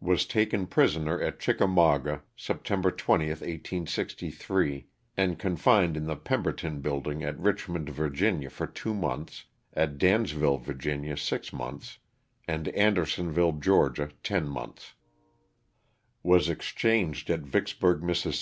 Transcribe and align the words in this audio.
Was 0.00 0.24
taken 0.24 0.66
prisoner 0.66 1.20
at 1.20 1.38
Chickamauga, 1.38 2.22
September 2.34 2.90
20, 2.90 3.26
1863, 3.26 4.86
and 5.18 5.38
confined 5.38 5.98
in 5.98 6.06
the 6.06 6.16
Pemberton 6.16 6.80
building 6.80 7.22
at 7.22 7.38
Richmond, 7.38 7.90
Va., 7.90 8.48
for 8.48 8.66
two 8.66 8.94
months, 8.94 9.44
at 9.74 9.98
Dansville, 9.98 10.56
Va., 10.62 11.16
six 11.18 11.52
months, 11.52 11.98
and 12.48 12.68
Anderson 12.68 13.30
ville, 13.30 13.52
Ga., 13.52 14.08
ten 14.22 14.46
months. 14.48 14.94
Was 16.22 16.48
exchanged 16.48 17.28
at 17.28 17.40
Vicksburg, 17.40 18.02
Miss. 18.02 18.26